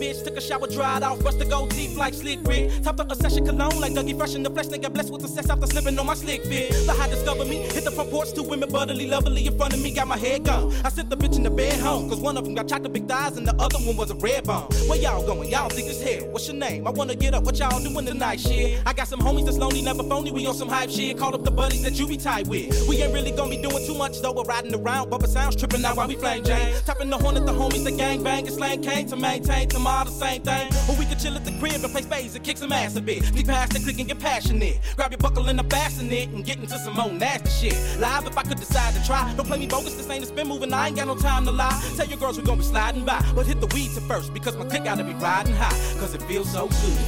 [0.00, 2.82] Bitch, took a shower, dried off, brushed the gold teeth like slick Rick.
[2.82, 5.28] Topped up a session cologne like Dougie Fresh in the flesh, nigga blessed with the
[5.28, 6.70] sex after slipping on my slick fit.
[6.86, 9.82] The high discovered me, hit the front porch, two women buttily, lovely in front of
[9.82, 10.72] me, got my head gone.
[10.84, 13.06] I sent the bitch in the bed home, cause one of them got chocolate big
[13.06, 14.68] thighs and the other one was a red bone.
[14.88, 15.50] Where y'all going?
[15.50, 16.24] Y'all think it's here.
[16.30, 16.86] What's your name?
[16.86, 18.82] I wanna get up, what y'all doing tonight, shit?
[18.86, 21.18] I got some homies that's lonely, never phony, we on some hype shit.
[21.18, 22.88] Called up the buddies that you be tight with.
[22.88, 25.84] We ain't really gonna be doing too much though, we're riding around, bumper sounds tripping
[25.84, 26.74] out while we flame Jane.
[26.86, 29.68] Tapping the horn at the homies, the gang bang, and slang came to maintain
[30.04, 30.68] the same thing.
[30.88, 33.00] Or we could chill at the crib and play spades and kick some ass a
[33.00, 33.24] bit.
[33.24, 34.78] Sneak past the click and get passionate.
[34.96, 38.00] Grab your buckle and fasten it and get into some more nasty shit.
[38.00, 39.32] Live if I could decide to try.
[39.36, 40.72] Don't play me bogus, this ain't a spin moving.
[40.72, 41.80] I ain't got no time to lie.
[41.96, 43.24] Tell your girls we gonna be sliding by.
[43.34, 45.70] But hit the weeds at first because my click gotta be riding high.
[45.98, 46.98] Cause it feels so good.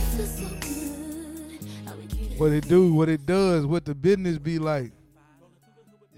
[2.38, 4.92] What it do, what it does, what the business be like.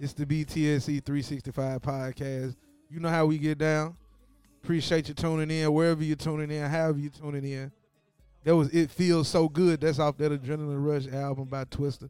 [0.00, 2.56] It's the BTSC 365 podcast.
[2.90, 3.96] You know how we get down.
[4.64, 7.70] Appreciate you tuning in wherever you're tuning in, however you're tuning in.
[8.44, 9.82] That was It Feels So Good.
[9.82, 12.08] That's off that Adrenaline Rush album by Twista.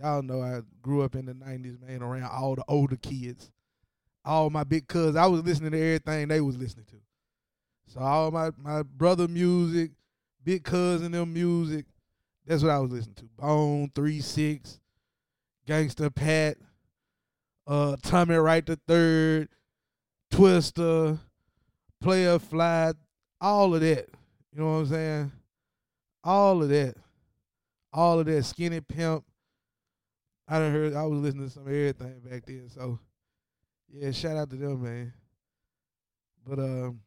[0.00, 3.50] Y'all know I grew up in the 90s, man, around all the older kids.
[4.24, 5.16] All my big cousins.
[5.16, 6.96] I was listening to everything they was listening to.
[7.88, 9.90] So all my, my brother music,
[10.44, 11.84] big cousin them music,
[12.46, 13.24] that's what I was listening to.
[13.36, 14.78] Bone, 3-6,
[15.66, 16.58] Gangsta Pat,
[17.66, 19.48] uh, Tommy Wright the Third,
[20.30, 21.18] Twista,
[22.00, 22.92] Playa Fly,
[23.40, 24.08] all of that.
[24.52, 25.32] You know what I'm saying?
[26.24, 26.94] All of that.
[27.92, 28.44] All of that.
[28.44, 29.24] Skinny Pimp.
[30.48, 32.68] I done heard I was listening to some everything back then.
[32.68, 32.98] So
[33.92, 35.12] yeah, shout out to them, man.
[36.46, 37.00] But um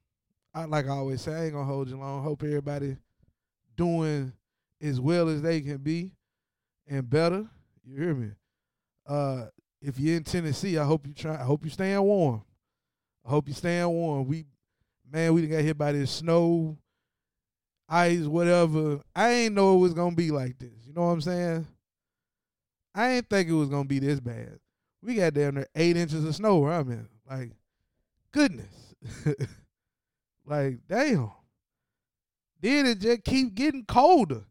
[0.53, 2.23] I like I always say, I ain't gonna hold you long.
[2.23, 2.95] Hope everybody
[3.75, 4.31] doing
[4.81, 6.11] as well as they can be
[6.87, 7.45] and better.
[7.83, 8.31] You hear me?
[9.05, 9.47] Uh
[9.81, 12.43] if you're in Tennessee, I hope you try I hope you staying warm.
[13.25, 14.25] I hope you staying warm.
[14.25, 14.45] We
[15.13, 16.75] man, we got hit by this snow,
[17.87, 18.99] ice, whatever.
[19.15, 20.73] I ain't know it was gonna be like this.
[20.85, 21.67] You know what I'm saying?
[22.95, 24.59] I ain't think it was gonna be this bad.
[25.03, 27.07] We got down there eight inches of snow where I'm in.
[27.29, 27.51] Like,
[28.31, 28.95] goodness.
[30.45, 31.31] like, damn.
[32.59, 34.45] Then it just keep getting colder.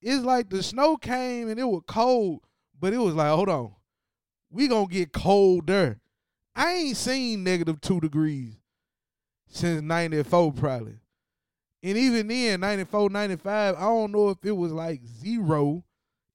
[0.00, 2.40] It's like the snow came and it was cold,
[2.78, 3.72] but it was like, hold on.
[4.50, 6.00] We gonna get colder.
[6.54, 8.58] I ain't seen negative two degrees
[9.48, 10.98] since 94 probably.
[11.82, 15.84] And even then, 94, 95, I don't know if it was like zero.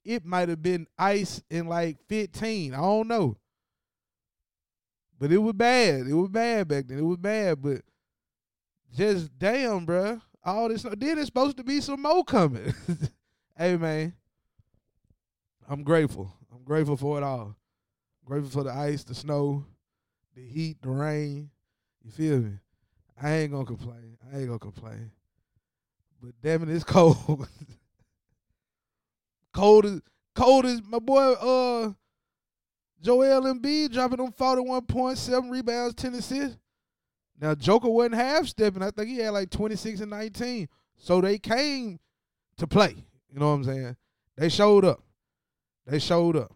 [0.05, 2.73] It might have been ice in like 15.
[2.73, 3.37] I don't know.
[5.19, 6.07] But it was bad.
[6.07, 6.99] It was bad back then.
[6.99, 7.81] It was bad, but
[8.95, 10.21] just damn, bruh.
[10.45, 12.73] All this then it's supposed to be some more coming.
[13.57, 14.13] hey man.
[15.69, 16.33] I'm grateful.
[16.53, 17.55] I'm grateful for it all.
[18.25, 19.65] grateful for the ice, the snow,
[20.35, 21.49] the heat, the rain.
[22.03, 22.51] You feel me?
[23.21, 24.17] I ain't gonna complain.
[24.31, 25.11] I ain't gonna complain.
[26.21, 27.47] But damn it, it's cold.
[29.53, 30.01] cold as
[30.35, 31.91] cold as my boy uh
[33.01, 36.57] Joel Embiid dropping on 41.7 rebounds, 10 assists.
[37.39, 38.81] Now Joker wasn't half stepping.
[38.81, 40.69] I think he had like 26 and 19.
[40.95, 41.99] So they came
[42.57, 42.95] to play.
[43.31, 43.97] You know what I'm saying?
[44.37, 45.01] They showed up.
[45.85, 46.55] They showed up.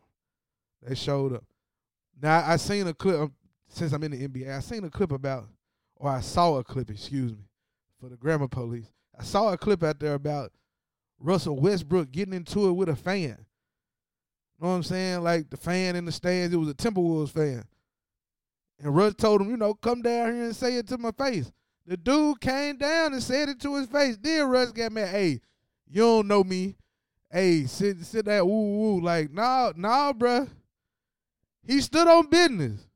[0.81, 1.43] They showed up.
[2.21, 3.29] Now I seen a clip
[3.67, 4.55] since I'm in the NBA.
[4.55, 5.47] I seen a clip about
[5.99, 7.49] or I saw a clip, excuse me,
[7.99, 8.91] for the grammar police.
[9.17, 10.51] I saw a clip out there about
[11.19, 13.45] Russell Westbrook getting into it with a fan.
[14.59, 15.23] You know what I'm saying?
[15.23, 17.63] Like the fan in the stands, it was a Timberwolves fan.
[18.79, 21.51] And Russ told him, you know, come down here and say it to my face.
[21.87, 24.17] The dude came down and said it to his face.
[24.21, 25.09] Then Russ got mad.
[25.09, 25.41] Hey,
[25.87, 26.75] you don't know me.
[27.31, 29.01] Hey, sit sit that woo woo.
[29.01, 30.49] Like, nah, nah, bruh.
[31.65, 32.86] He stood on business.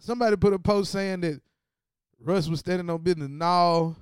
[0.00, 1.40] Somebody put a post saying that
[2.18, 3.28] Russ was standing on business.
[3.28, 3.94] No,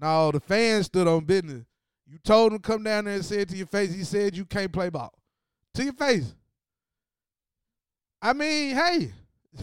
[0.00, 1.64] no, the fans stood on business.
[2.06, 3.92] You told him come down there and say it to your face.
[3.92, 5.12] He said you can't play ball.
[5.74, 6.34] To your face.
[8.22, 9.12] I mean, hey,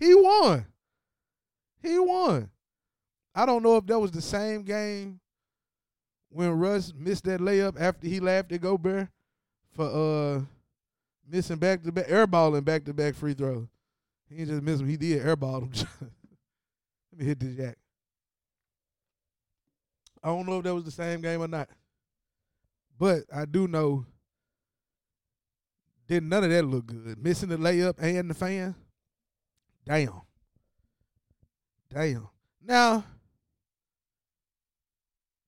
[0.00, 0.64] he won.
[1.82, 2.50] He won.
[3.34, 5.20] I don't know if that was the same game
[6.30, 9.08] when Russ missed that layup after he laughed at Gobert
[9.74, 10.40] for uh
[11.30, 13.68] missing back to back airballing back to back free throws.
[14.28, 15.70] He didn't just miss him, he did airball him.
[17.12, 17.78] Let me hit this jack.
[20.22, 21.68] I don't know if that was the same game or not.
[22.98, 24.04] But I do know
[26.08, 27.22] did none of that look good.
[27.22, 28.74] Missing the layup and the fan.
[29.86, 30.22] Damn.
[31.92, 32.28] Damn.
[32.64, 33.04] Now,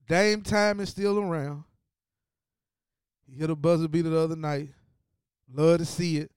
[0.06, 1.64] Dame time is still around.
[3.26, 4.70] He hit a buzzer beater the other night.
[5.52, 6.30] Love to see it.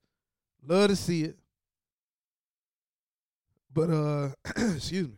[0.66, 1.38] Love to see it.
[3.74, 4.30] But uh
[4.76, 5.18] excuse me.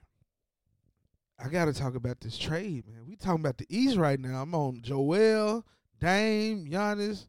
[1.37, 3.05] I gotta talk about this trade, man.
[3.07, 4.41] We talking about the East right now.
[4.41, 5.65] I'm on Joel,
[5.99, 7.27] Dame, Giannis.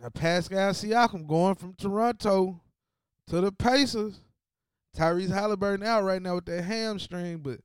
[0.00, 2.60] Now Pascal Siakam going from Toronto
[3.26, 4.20] to the Pacers.
[4.96, 7.60] Tyrese Halliburton out right now with that hamstring, but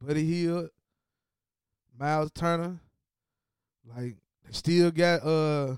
[0.00, 0.70] Buddy Hield,
[1.98, 2.78] Miles Turner,
[3.94, 5.76] like they still got uh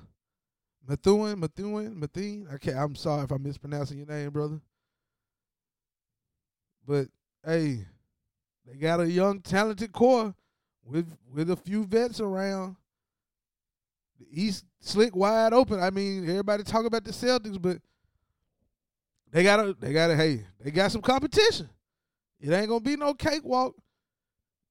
[0.89, 2.49] Methuen, Methuen, Methuen.
[2.77, 4.61] I'm sorry if I'm mispronouncing your name, brother.
[6.87, 7.09] But
[7.45, 7.87] hey,
[8.67, 10.35] they got a young, talented core
[10.85, 12.77] with with a few vets around.
[14.19, 15.81] The East slick wide open.
[15.81, 17.79] I mean, everybody talk about the Celtics, but
[19.33, 21.69] they got a they got a hey, they got some competition.
[22.41, 23.75] It ain't gonna be no cakewalk.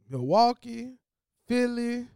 [0.10, 0.94] Milwaukee,
[1.48, 2.08] Philly,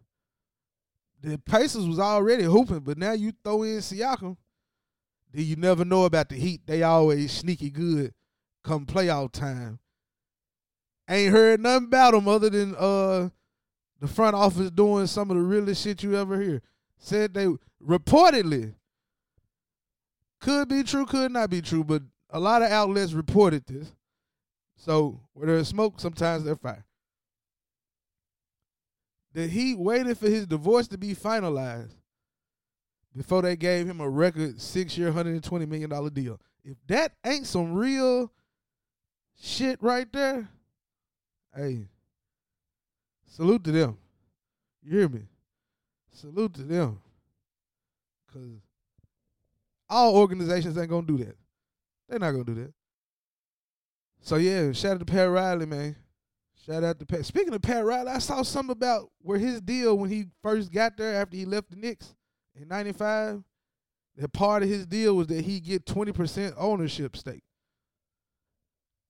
[1.21, 4.37] the Pacers was already hooping, but now you throw in Siakam,
[5.33, 6.61] then you never know about the Heat.
[6.65, 8.13] They always sneaky good
[8.63, 9.79] come playoff time.
[11.09, 13.29] Ain't heard nothing about them other than uh
[13.99, 16.61] the front office doing some of the realest shit you ever hear.
[16.97, 17.47] Said they
[17.85, 18.75] reportedly
[20.39, 23.91] could be true, could not be true, but a lot of outlets reported this.
[24.77, 26.85] So where there's smoke, sometimes there's fire.
[29.33, 31.93] The he waited for his divorce to be finalized
[33.15, 36.39] before they gave him a record six year, $120 million deal.
[36.63, 38.31] If that ain't some real
[39.39, 40.49] shit right there,
[41.55, 41.87] hey,
[43.27, 43.97] salute to them.
[44.83, 45.21] You hear me?
[46.13, 46.99] Salute to them.
[48.25, 48.59] Because
[49.89, 51.37] all organizations ain't going to do that.
[52.07, 52.73] They're not going to do that.
[54.21, 55.95] So, yeah, shout out to Pat Riley, man.
[56.69, 57.25] Shout out to Pat.
[57.25, 60.97] Speaking of Pat Riley, I saw something about where his deal when he first got
[60.97, 62.13] there after he left the Knicks
[62.55, 63.43] in '95.
[64.17, 67.43] That part of his deal was that he get twenty percent ownership stake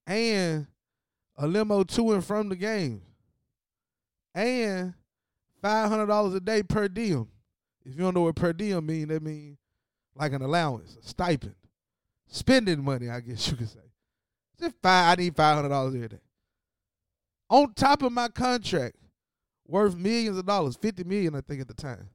[0.08, 0.68] and
[1.38, 3.02] a limo to and from the game,
[4.34, 4.94] and
[5.62, 7.28] five hundred dollars a day per diem.
[7.84, 9.58] If you don't know what per diem mean, that mean
[10.16, 11.56] like an allowance, a stipend,
[12.28, 13.10] spending money.
[13.10, 13.80] I guess you could say.
[14.58, 15.18] Just five.
[15.18, 16.20] I need five hundred dollars every day
[17.50, 18.96] on top of my contract,
[19.68, 22.10] worth millions of dollars, fifty million, I think, at the time.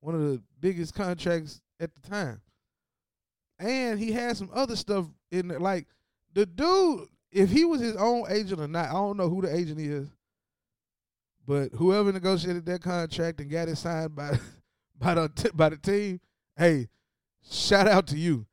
[0.00, 2.40] One of the biggest contracts at the time.
[3.58, 5.58] And he had some other stuff in there.
[5.58, 5.86] Like
[6.34, 9.54] the dude, if he was his own agent or not, I don't know who the
[9.54, 10.08] agent is.
[11.46, 14.38] But whoever negotiated that contract and got it signed by
[14.98, 16.20] by the by the team,
[16.56, 16.88] hey,
[17.50, 18.46] shout out to you.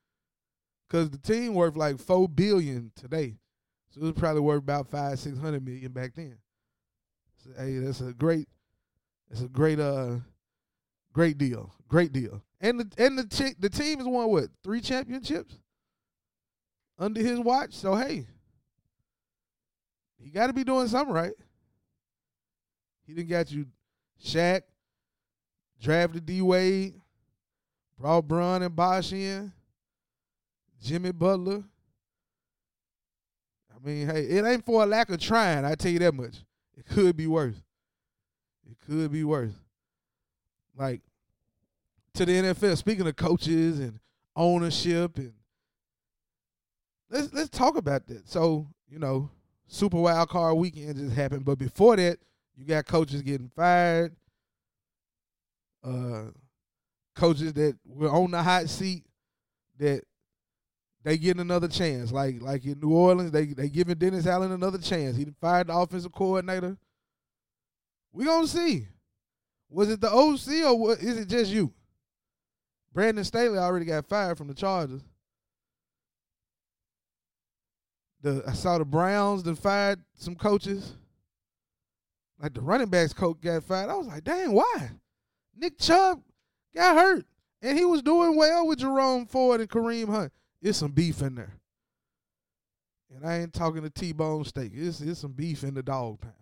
[0.90, 3.36] Cause the team worth like four billion today.
[3.96, 6.38] So it was probably worth about five, six hundred million back then.
[7.38, 8.50] So, hey, that's a great,
[9.30, 10.18] that's a great, uh,
[11.14, 12.42] great deal, great deal.
[12.60, 15.60] And the and the chick, the team has won what three championships
[17.00, 17.74] under his watch.
[17.74, 18.28] So hey,
[20.22, 21.34] he got to be doing something right.
[23.08, 23.68] He didn't got you,
[24.22, 24.64] Shaq,
[25.82, 26.96] drafted D Wade,
[27.98, 29.54] brought Bron and Bosh in,
[30.84, 31.64] Jimmy Butler.
[33.76, 35.66] I mean, hey, it ain't for a lack of trying.
[35.66, 36.38] I tell you that much.
[36.78, 37.56] It could be worse.
[38.70, 39.54] It could be worse.
[40.78, 41.02] Like
[42.16, 42.78] to the NFL.
[42.78, 44.00] Speaking of coaches and
[44.36, 45.34] ownership, and
[47.10, 48.28] let's let's talk about that.
[48.28, 49.30] So you know,
[49.68, 52.20] Super Wild Card Weekend just happened, but before that,
[52.56, 54.16] you got coaches getting fired.
[55.84, 56.26] Uh,
[57.16, 59.06] coaches that were on the hot seat
[59.78, 60.04] that
[61.06, 62.12] they getting another chance.
[62.12, 65.16] Like like in New Orleans, they they giving Dennis Allen another chance.
[65.16, 66.78] He fired the offensive coordinator.
[68.12, 68.88] We gonna see.
[69.70, 71.72] Was it the OC or what, is it just you?
[72.92, 75.04] Brandon Staley already got fired from the Chargers.
[78.22, 80.94] The I saw the Browns that fired some coaches.
[82.42, 83.92] Like the running backs coach got fired.
[83.92, 84.90] I was like, dang, why?
[85.56, 86.22] Nick Chubb
[86.74, 87.26] got hurt.
[87.62, 90.32] And he was doing well with Jerome Ford and Kareem Hunt.
[90.66, 91.54] It's some beef in there.
[93.16, 94.72] And I ain't talking to T-bone steak.
[94.74, 96.34] It's it's some beef in the dog pound.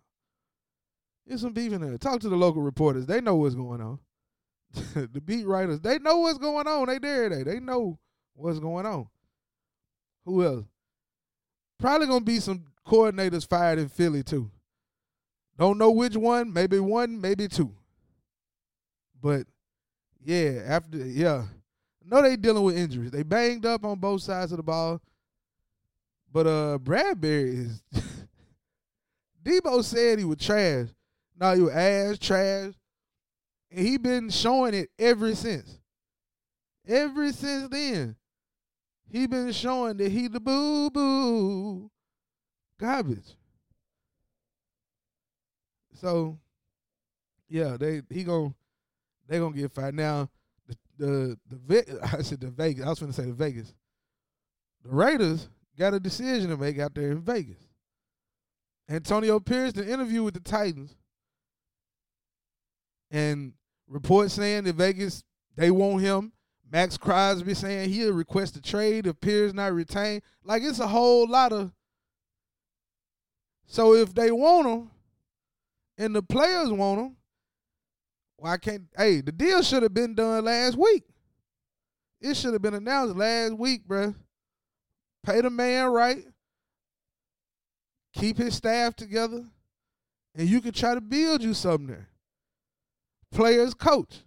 [1.28, 1.98] It's some beef in there.
[1.98, 3.06] Talk to the local reporters.
[3.06, 4.00] They know what's going on.
[4.94, 6.88] the beat writers, they know what's going on.
[6.88, 7.44] They there they.
[7.44, 8.00] They know
[8.34, 9.08] what's going on.
[10.24, 10.66] Who else?
[11.78, 14.50] Probably gonna be some coordinators fired in Philly too.
[15.60, 17.76] Don't know which one, maybe one, maybe two.
[19.22, 19.48] But
[20.24, 21.44] yeah, after yeah,
[22.06, 23.12] know they dealing with injuries.
[23.12, 25.02] They banged up on both sides of the ball.
[26.32, 27.84] But uh Bradbury is
[29.44, 30.88] Debo said he was trash.
[31.40, 32.74] No, he was ass trash.
[33.72, 35.80] And he been showing it ever since.
[36.88, 38.16] Ever since then.
[39.10, 41.92] He been showing that he the boo boo
[42.80, 43.36] garbage.
[45.94, 46.40] So
[47.48, 48.56] yeah, they he gon'
[49.28, 49.96] they gonna get fired.
[49.96, 50.30] Now
[50.98, 52.86] the the I said the Vegas.
[52.86, 53.74] I was gonna say the Vegas.
[54.84, 57.58] The Raiders got a decision to make out there in Vegas.
[58.90, 60.96] Antonio Pierce, the interview with the Titans,
[63.10, 63.54] and
[63.88, 65.24] reports saying that Vegas
[65.56, 66.32] they want him.
[66.72, 70.24] Maxx Crosby saying he'll request a trade if Pierce not retained.
[70.44, 71.72] Like it's a whole lot of.
[73.68, 74.92] So if they want him,
[75.98, 77.16] and the players want him,
[78.44, 78.84] why can't?
[78.98, 81.04] Hey, the deal should have been done last week.
[82.20, 84.14] It should have been announced last week, bruh.
[85.26, 86.26] Pay the man right.
[88.14, 89.46] Keep his staff together,
[90.36, 92.10] and you can try to build you something there.
[93.32, 94.20] Players coach,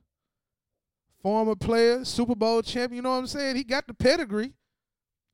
[1.22, 2.96] former player, Super Bowl champion.
[2.96, 3.56] You know what I'm saying?
[3.56, 4.54] He got the pedigree.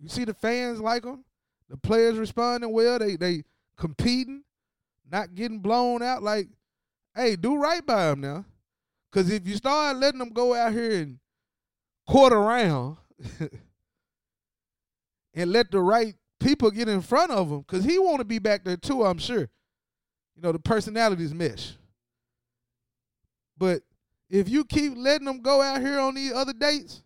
[0.00, 1.24] You see the fans like him.
[1.68, 2.98] The players responding well.
[2.98, 3.44] They they
[3.76, 4.42] competing,
[5.08, 6.24] not getting blown out.
[6.24, 6.48] Like,
[7.14, 8.44] hey, do right by him now.
[9.12, 11.18] Cause if you start letting them go out here and
[12.08, 12.96] court around
[15.34, 18.38] and let the right people get in front of him, cause he want to be
[18.38, 19.04] back there too.
[19.04, 19.50] I'm sure.
[20.34, 21.74] You know the personalities mesh.
[23.58, 23.82] But
[24.30, 27.02] if you keep letting them go out here on these other dates,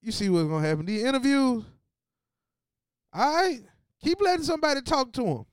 [0.00, 0.86] you see what's gonna happen.
[0.86, 1.64] The interviews,
[3.12, 3.60] all right,
[4.02, 5.46] keep letting somebody talk to him.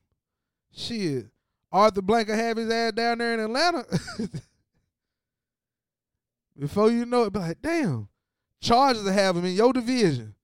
[0.72, 1.26] Shit,
[1.72, 3.84] Arthur Blank have his ass down there in Atlanta.
[6.58, 8.08] Before you know it, be like, damn,
[8.60, 10.34] Chargers to have him in your division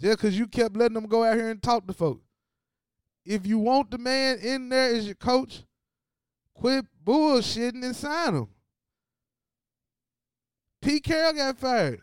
[0.00, 2.24] just because you kept letting them go out here and talk to folks.
[3.24, 5.64] If you want the man in there as your coach,
[6.54, 8.48] quit bullshitting and sign him.
[10.80, 12.00] Pete Carroll got fired.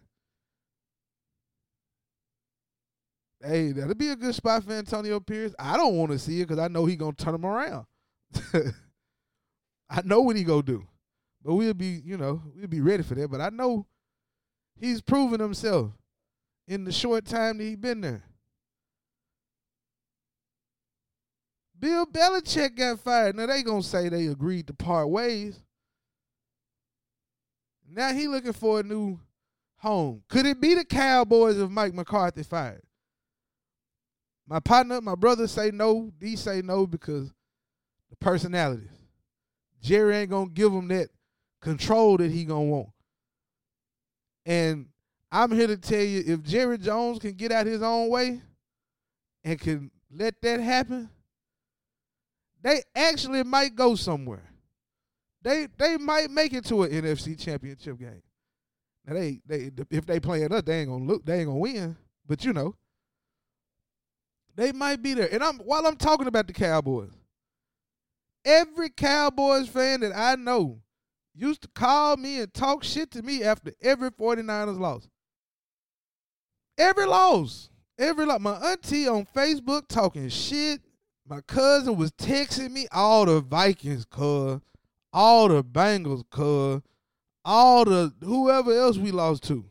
[3.43, 5.55] Hey, that'll be a good spot for Antonio Pierce.
[5.57, 7.86] I don't want to see it because I know he gonna turn him around.
[9.89, 10.86] I know what he gonna do,
[11.43, 13.29] but we'll be, you know, we'll be ready for that.
[13.29, 13.86] But I know
[14.79, 15.91] he's proven himself
[16.67, 18.24] in the short time that he been there.
[21.79, 23.36] Bill Belichick got fired.
[23.36, 25.62] Now they gonna say they agreed to part ways.
[27.89, 29.19] Now he looking for a new
[29.77, 30.24] home.
[30.27, 32.81] Could it be the Cowboys if Mike McCarthy fired?
[34.48, 36.12] My partner, my brother say no.
[36.17, 37.31] D say no because
[38.19, 38.89] personalities.
[39.81, 41.09] Jerry ain't gonna give him that
[41.62, 42.89] control that he gonna want.
[44.45, 44.88] And
[45.31, 48.41] I'm here to tell you, if Jerry Jones can get out his own way
[49.43, 51.09] and can let that happen,
[52.62, 54.50] they actually might go somewhere.
[55.41, 58.24] They they might make it to an NFC championship game.
[59.05, 61.95] Now they they if they playing us, they ain't gonna look, they ain't gonna win.
[62.25, 62.75] But you know,
[64.55, 65.29] they might be there.
[65.31, 67.12] And I'm while I'm talking about the Cowboys,
[68.47, 70.79] every Cowboys fan that I know
[71.35, 75.07] used to call me and talk shit to me after every 49ers loss.
[76.77, 77.69] Every loss.
[77.99, 78.39] Every loss.
[78.39, 80.81] My auntie on Facebook talking shit.
[81.27, 84.61] My cousin was texting me all the Vikings, cuz,
[85.11, 86.81] all the Bengals, cuz,
[87.43, 89.55] all the whoever else we lost to.
[89.55, 89.63] You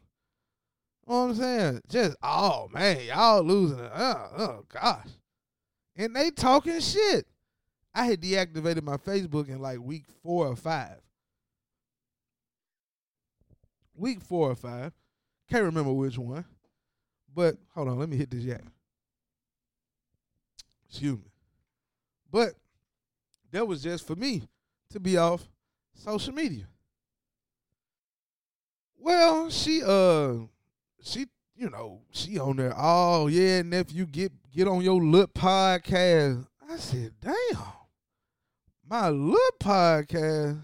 [1.09, 1.81] know what I'm saying?
[1.89, 3.81] Just oh man, y'all losing.
[3.81, 5.09] Oh, oh gosh.
[5.97, 7.27] And they talking shit.
[7.97, 10.99] I had deactivated my Facebook in like week four or five.
[13.95, 14.93] Week four or five.
[15.49, 16.45] Can't remember which one.
[17.35, 18.65] But hold on, let me hit this yak.
[20.91, 21.31] Excuse me.
[22.31, 22.53] But
[23.51, 24.43] that was just for me
[24.91, 25.49] to be off
[25.95, 26.67] social media.
[28.99, 30.35] Well, she uh
[31.03, 36.47] she you know, she on there, oh yeah, nephew, get get on your lip podcast.
[36.69, 37.76] I said, damn.
[38.89, 40.61] My lip podcast.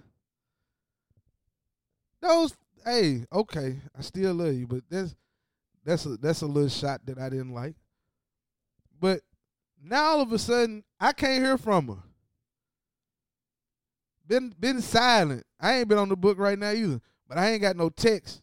[2.21, 5.17] Those hey, okay, I still love you, but that's
[5.85, 7.75] that's a that's a little shot that I didn't like.
[9.00, 9.23] But
[9.83, 12.02] now all of a sudden I can't hear from her.
[14.25, 15.45] Been been silent.
[15.59, 17.00] I ain't been on the book right now either.
[17.29, 18.41] But I ain't got no text.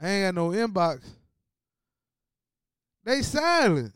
[0.00, 1.04] I ain't got no inbox.
[3.04, 3.92] They silent.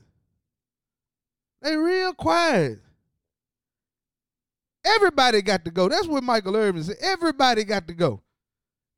[1.63, 2.81] They real quiet.
[4.85, 5.89] Everybody got to go.
[5.89, 6.97] That's what Michael Irvin said.
[7.01, 8.23] Everybody got to go.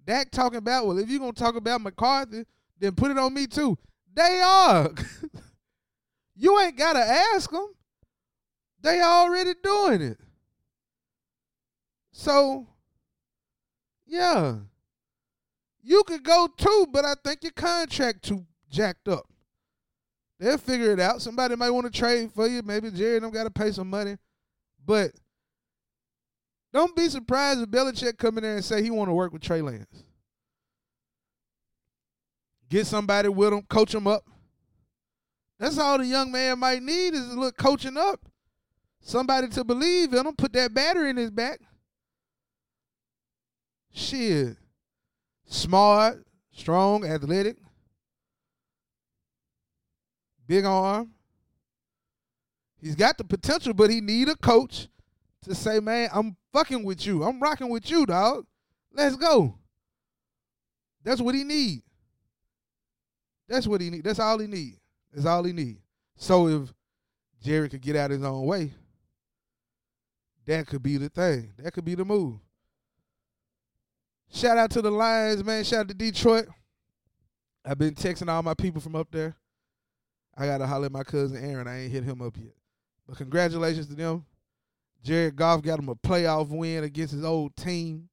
[0.04, 2.44] Dak talking about, well, if you're gonna talk about McCarthy,
[2.78, 3.78] then put it on me too.
[4.14, 4.90] They are.
[6.36, 7.68] You ain't gotta ask them.
[8.82, 10.18] They already doing it.
[12.12, 12.66] So,
[14.06, 14.56] yeah.
[15.82, 19.26] You could go too, but I think your contract too jacked up.
[20.38, 21.22] They'll figure it out.
[21.22, 22.60] Somebody might want to trade for you.
[22.62, 24.16] Maybe Jerry them got to pay some money.
[24.84, 25.12] But
[26.76, 29.42] don't be surprised if Belichick come in there and say he want to work with
[29.42, 30.04] Trey Lance.
[32.68, 34.24] Get somebody with him, coach him up.
[35.58, 38.20] That's all the young man might need is a little coaching up.
[39.00, 41.60] Somebody to believe in him, put that battery in his back.
[43.92, 44.56] Shit.
[45.46, 47.56] Smart, strong, athletic,
[50.46, 51.12] big arm.
[52.78, 54.88] He's got the potential, but he need a coach
[55.46, 57.24] to say, man, I'm fucking with you.
[57.24, 58.46] I'm rocking with you, dog.
[58.92, 59.58] Let's go.
[61.02, 61.82] That's what he need.
[63.48, 64.04] That's what he need.
[64.04, 64.78] That's all he need.
[65.12, 65.78] That's all he need.
[66.16, 66.74] So if
[67.42, 68.72] Jerry could get out his own way,
[70.46, 71.52] that could be the thing.
[71.58, 72.38] That could be the move.
[74.32, 75.64] Shout out to the Lions, man.
[75.64, 76.46] Shout out to Detroit.
[77.64, 79.36] I've been texting all my people from up there.
[80.36, 81.66] I gotta holler at my cousin Aaron.
[81.66, 82.54] I ain't hit him up yet.
[83.08, 84.24] But congratulations to them.
[85.06, 88.08] Jared Goff got him a playoff win against his old team.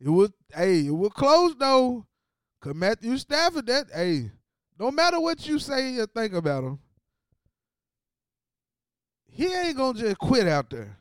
[0.00, 2.06] It was hey, it was close though.
[2.62, 4.30] Cause Matthew Stafford, that hey,
[4.80, 6.78] no matter what you say or think about him,
[9.28, 10.96] he ain't gonna just quit out there.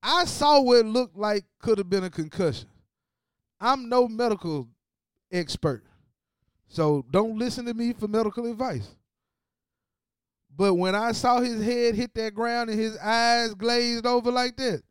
[0.00, 2.68] I saw what looked like could have been a concussion.
[3.60, 4.68] I'm no medical
[5.32, 5.82] expert.
[6.68, 8.94] So don't listen to me for medical advice.
[10.58, 14.56] But when I saw his head hit that ground and his eyes glazed over like
[14.56, 14.82] that,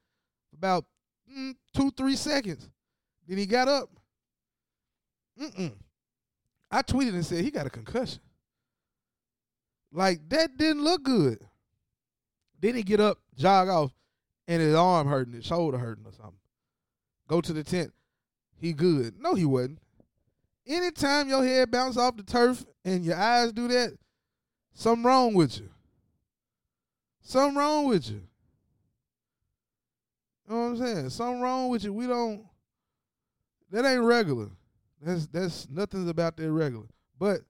[0.54, 0.86] about
[1.30, 2.70] mm, two, three seconds,
[3.28, 3.90] then he got up.
[5.40, 5.74] Mm-mm.
[6.72, 8.22] I tweeted and said he got a concussion.
[9.92, 11.46] Like that didn't look good.
[12.62, 13.92] Then he get up, jog off,
[14.48, 16.40] and his arm hurting, his shoulder hurting or something.
[17.28, 17.92] Go to the tent.
[18.56, 19.16] He good.
[19.20, 19.80] No, he wasn't.
[20.66, 23.98] Anytime your head bounce off the turf and your eyes do that,
[24.78, 25.70] something wrong with you.
[27.22, 28.22] Something wrong with you.
[30.48, 31.10] You know what I'm saying?
[31.10, 31.92] Something wrong with you.
[31.92, 32.46] We don't.
[33.72, 34.50] That ain't regular.
[35.02, 36.86] That's that's nothing's about that regular.
[37.20, 37.42] But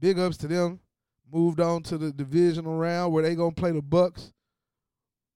[0.00, 0.80] big ups to them.
[1.32, 4.32] Moved on to the divisional round where they gonna play the Bucs,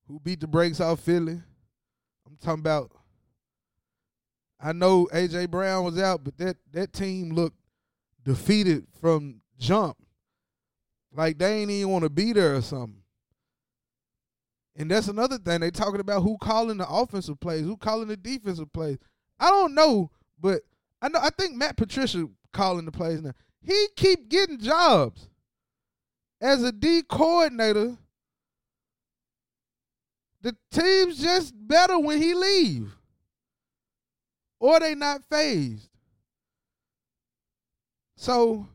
[0.09, 1.41] who beat the brakes off Philly.
[2.27, 2.91] I'm talking about
[4.61, 7.59] I know AJ Brown was out, but that that team looked
[8.25, 9.97] defeated from jump.
[11.17, 13.03] Like they ain't even want to be there or something.
[14.77, 15.61] And that's another thing.
[15.61, 18.99] They talking about who calling the offensive plays, who calling the defensive plays.
[19.41, 20.63] I don't know, but
[21.01, 23.33] I know I think Matt Patricia calling the plays now.
[23.63, 25.29] He keep getting jobs
[26.41, 27.97] as a D coordinator.
[30.43, 32.95] The team's just better when he leave
[34.61, 35.89] or they not phased.
[38.17, 38.69] So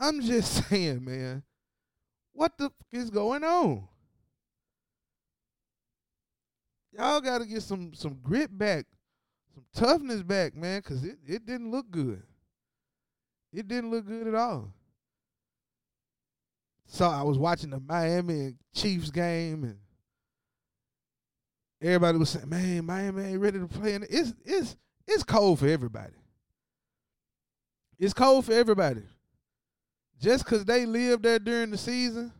[0.00, 1.42] I'm just saying, man,
[2.32, 3.86] what the fuck is going on?
[6.92, 8.86] Y'all got to get some some grit back,
[9.54, 12.22] some toughness back, man, because it, it didn't look good.
[13.52, 14.72] It didn't look good at all.
[16.86, 19.76] So I was watching the Miami Chiefs game and
[21.80, 25.68] everybody was saying, "Man, Miami ain't ready to play." And it's it's it's cold for
[25.68, 26.14] everybody.
[27.98, 29.02] It's cold for everybody.
[30.20, 32.30] Just because they live there during the season,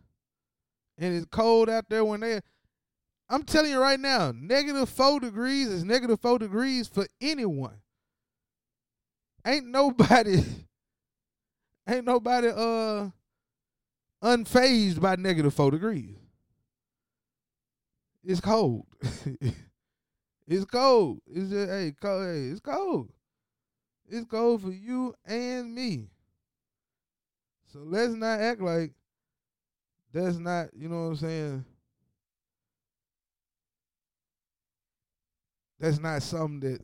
[0.99, 2.39] and it's cold out there when they.
[3.27, 7.77] I'm telling you right now, negative four degrees is negative four degrees for anyone.
[9.45, 10.43] Ain't nobody,
[11.87, 13.09] ain't nobody uh
[14.21, 16.15] unfazed by negative four degrees.
[18.23, 18.85] It's cold.
[20.47, 21.21] it's cold.
[21.25, 23.09] It's just hey, cold, hey, it's cold.
[24.07, 26.10] It's cold for you and me.
[27.71, 28.91] So let's not act like
[30.11, 31.65] that's not, you know what I'm saying?
[35.79, 36.81] That's not something that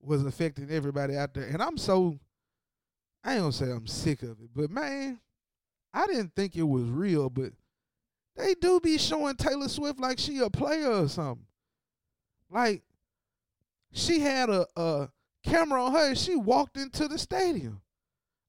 [0.00, 1.44] was affecting everybody out there.
[1.44, 2.18] And I'm so
[3.24, 5.18] I ain't gonna say I'm sick of it, but man,
[5.92, 7.52] I didn't think it was real, but
[8.36, 11.46] they do be showing Taylor Swift like she a player or something.
[12.48, 12.84] Like
[13.92, 15.08] she had a, a
[15.44, 17.80] camera on her and she walked into the stadium.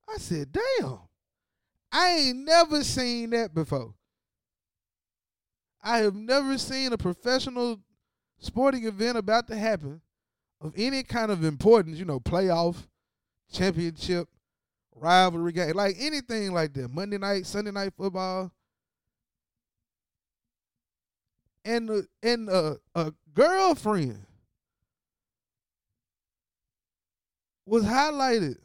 [0.08, 1.09] I said, damn.
[1.92, 3.94] I ain't never seen that before.
[5.82, 7.80] I have never seen a professional
[8.38, 10.02] sporting event about to happen
[10.62, 12.76] of any kind of importance, you know, playoff,
[13.52, 14.28] championship,
[14.94, 16.90] rivalry game, like anything like that.
[16.90, 18.52] Monday night, Sunday night football.
[21.66, 24.26] And and a girlfriend
[27.66, 28.58] was highlighted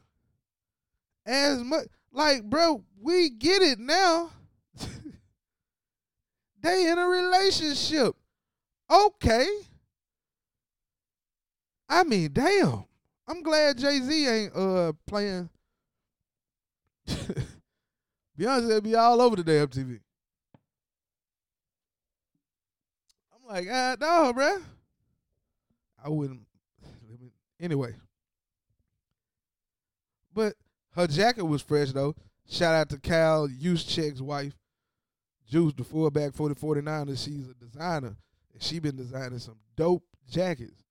[1.26, 4.30] as much like bro, we get it now.
[6.62, 8.14] they in a relationship.
[8.90, 9.46] Okay.
[11.88, 12.84] I mean, damn.
[13.26, 15.48] I'm glad Jay Z ain't uh playing.
[18.38, 20.00] Beyonce be all over the damn TV.
[23.32, 24.58] I'm like, ah, no, bro.
[26.02, 26.40] I wouldn't.
[27.60, 27.94] Anyway.
[30.34, 30.54] But
[30.94, 32.14] her jacket was fresh, though.
[32.48, 34.54] Shout out to Kyle Juszczyk's wife,
[35.48, 37.24] Juice, the fullback for the 49ers.
[37.24, 38.16] She's a designer.
[38.52, 40.84] And she been designing some dope jackets.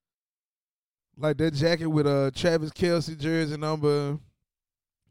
[1.15, 4.17] Like that jacket with a uh, Travis Kelce jersey number,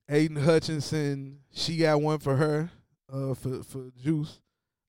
[0.09, 1.39] Aidan Hutchinson.
[1.53, 2.71] She got one for her,
[3.13, 4.41] uh, for for Juice.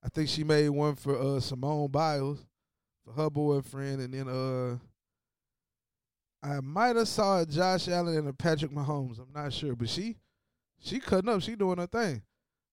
[0.04, 2.46] I think she made one for uh Simone Biles
[3.06, 4.78] for her boyfriend, and then uh
[6.44, 9.18] I might have saw Josh Allen and a Patrick Mahomes.
[9.18, 10.18] I'm not sure, but she
[10.80, 11.42] she cutting up.
[11.42, 12.22] She doing her thing.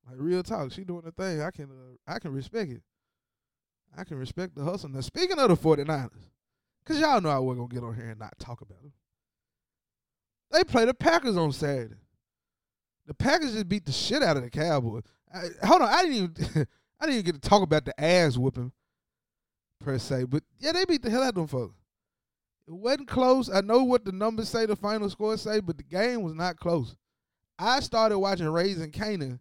[0.06, 1.40] Like real talk, she doing her thing.
[1.40, 2.82] I can uh, I can respect it.
[3.96, 4.88] I can respect the hustle.
[4.88, 6.10] Now speaking of the 49ers,
[6.82, 8.92] because y'all know I wasn't to get on here and not talk about them.
[10.50, 11.94] They play the Packers on Saturday.
[13.06, 15.04] The Packers just beat the shit out of the Cowboys.
[15.32, 16.66] I, hold on, I didn't even
[17.00, 18.72] I didn't even get to talk about the ass whooping
[19.80, 21.79] per se, but yeah, they beat the hell out of them folks.
[22.70, 23.50] It wasn't close.
[23.50, 26.56] I know what the numbers say, the final score say, but the game was not
[26.56, 26.94] close.
[27.58, 29.40] I started watching Raising Kanan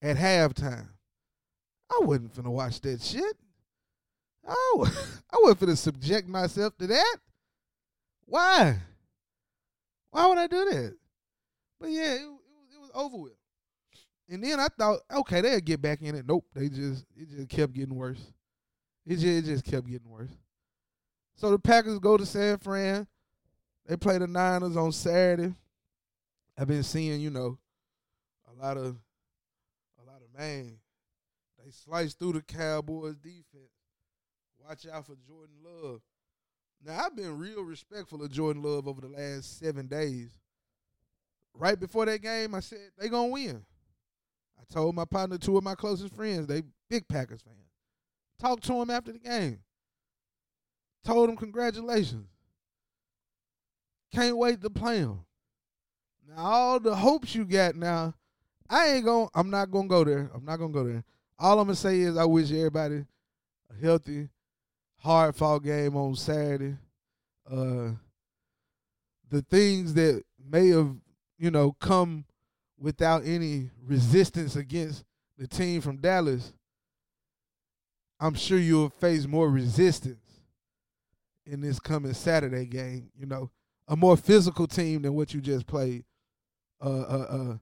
[0.00, 0.86] at halftime.
[1.90, 3.36] I wasn't finna watch that shit.
[4.46, 4.86] Oh,
[5.32, 7.16] I wasn't finna subject myself to that.
[8.26, 8.78] Why?
[10.12, 10.96] Why would I do that?
[11.80, 13.32] But yeah, it, it, it was over with.
[14.28, 16.24] And then I thought, okay, they'll get back in it.
[16.24, 18.22] Nope, they just it just kept getting worse.
[19.04, 20.30] It just, it just kept getting worse.
[21.36, 23.06] So the Packers go to San Fran.
[23.86, 25.54] They play the Niners on Saturday.
[26.58, 27.58] I've been seeing, you know,
[28.50, 28.96] a lot of
[30.00, 30.78] a lot of man.
[31.62, 33.70] They sliced through the Cowboys defense.
[34.66, 36.00] Watch out for Jordan Love.
[36.84, 40.30] Now I've been real respectful of Jordan Love over the last seven days.
[41.54, 43.64] Right before that game, I said they gonna win.
[44.58, 47.56] I told my partner, two of my closest friends, they big Packers fans.
[48.38, 49.60] Talked to him after the game.
[51.06, 52.26] Told him congratulations.
[54.12, 55.20] Can't wait to play him.
[56.28, 58.14] Now all the hopes you got now,
[58.68, 60.28] I ain't going I'm not gonna go there.
[60.34, 61.04] I'm not gonna go there.
[61.38, 63.04] All I'm gonna say is I wish everybody
[63.70, 64.28] a healthy,
[64.98, 66.74] hard fought game on Saturday.
[67.48, 67.90] Uh,
[69.30, 70.92] the things that may have,
[71.38, 72.24] you know, come
[72.80, 75.04] without any resistance against
[75.38, 76.52] the team from Dallas,
[78.18, 80.25] I'm sure you'll face more resistance
[81.46, 83.10] in this coming Saturday game.
[83.18, 83.50] You know,
[83.88, 86.04] a more physical team than what you just played.
[86.80, 87.56] Uh, uh, uh,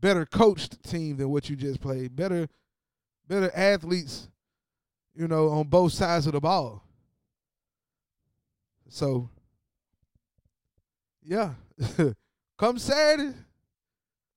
[0.00, 2.16] better coached team than what you just played.
[2.16, 2.48] Better,
[3.28, 4.28] better athletes
[5.14, 6.82] you know, on both sides of the ball.
[8.88, 9.28] So,
[11.22, 11.52] yeah,
[12.58, 13.34] come Saturday,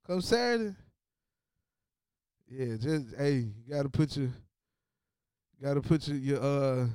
[0.08, 0.76] come Saturday.
[2.50, 4.30] Yeah, just hey, you gotta put your,
[5.62, 6.88] gotta put your, your uh,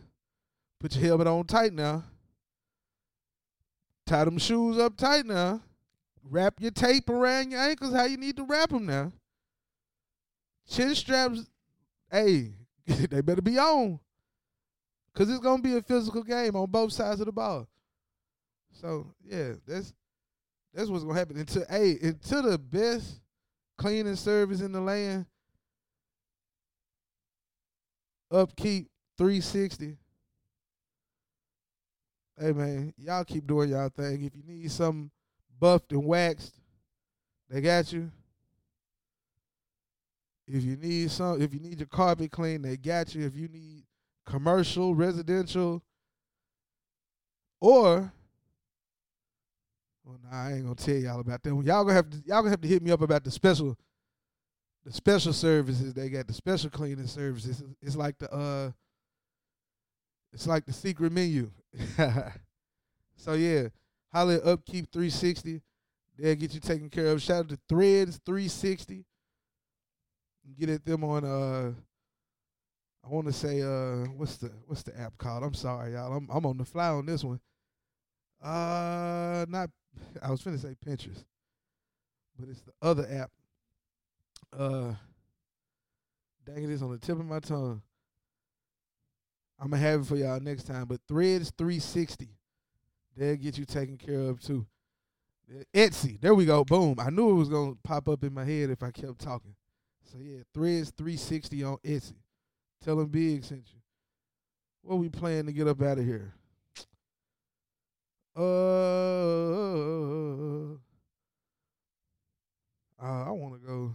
[0.80, 2.02] put your helmet on tight now.
[4.06, 5.60] Tie them shoes up tight now.
[6.28, 9.12] Wrap your tape around your ankles how you need to wrap them now.
[10.68, 11.46] Chin straps,
[12.10, 12.54] hey,
[12.86, 14.00] they better be on.
[15.14, 17.68] Cause it's gonna be a physical game on both sides of the ball.
[18.72, 19.92] So yeah, that's
[20.72, 21.36] that's what's gonna happen.
[21.36, 23.20] Until hey, until the best
[23.76, 25.26] cleaning service in the land,
[28.30, 28.88] upkeep
[29.18, 29.96] 360.
[32.40, 34.24] Hey man, y'all keep doing y'all thing.
[34.24, 35.10] If you need something
[35.58, 36.54] buffed and waxed,
[37.50, 38.10] they got you.
[40.46, 43.26] If you need some, if you need your carpet clean, they got you.
[43.26, 43.84] If you need
[44.24, 45.82] commercial, residential,
[47.60, 48.10] or
[50.02, 51.66] well, nah, I ain't gonna tell y'all about that one.
[51.66, 53.76] Y'all gonna have to y'all gonna have to hit me up about the special
[54.86, 57.62] the special services they got, the special cleaning services.
[57.82, 58.70] It's like the uh
[60.32, 61.50] it's like the secret menu.
[63.16, 63.68] so yeah,
[64.12, 65.60] holla at Upkeep 360.
[66.18, 67.22] They'll get you taken care of.
[67.22, 69.04] Shout out to Threads 360.
[70.58, 71.72] Get at them on uh
[73.04, 75.44] I want to say uh what's the what's the app called?
[75.44, 76.12] I'm sorry, y'all.
[76.12, 77.40] I'm I'm on the fly on this one.
[78.42, 79.70] Uh not
[80.22, 81.24] I was finna say Pinterest.
[82.38, 83.30] But it's the other app.
[84.52, 84.94] Uh
[86.44, 87.82] dang it is on the tip of my tongue.
[89.60, 90.86] I'm gonna have it for y'all next time.
[90.86, 92.30] But Threads 360,
[93.16, 94.66] they'll get you taken care of too.
[95.74, 96.64] Etsy, there we go.
[96.64, 96.98] Boom.
[96.98, 99.54] I knew it was gonna pop up in my head if I kept talking.
[100.10, 102.14] So yeah, Threads 360 on Etsy.
[102.82, 103.80] Tell them Big sent you.
[104.82, 106.32] What we playing to get up out of here?
[108.34, 108.40] Uh,
[113.02, 113.92] uh I want to go.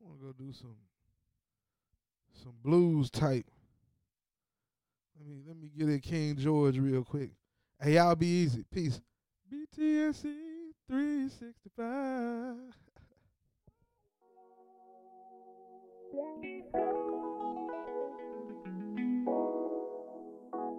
[0.00, 0.76] I want to go do some
[2.42, 3.46] some blues type.
[5.18, 7.30] Let me let me get at King George real quick.
[7.80, 8.64] Hey, y'all be easy.
[8.72, 9.00] Peace.
[9.52, 10.34] BTSC
[10.88, 12.56] 365.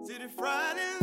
[0.06, 0.93] City Friday.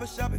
[0.00, 0.29] barbershop